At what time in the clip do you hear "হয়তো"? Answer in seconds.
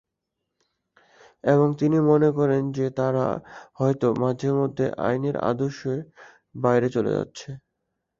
3.75-4.07